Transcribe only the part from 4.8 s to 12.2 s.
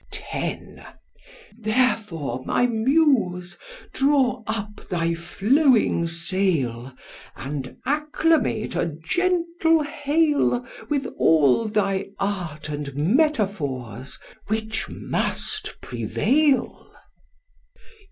thy flowing sail, And acclamate a gentle hail With all thy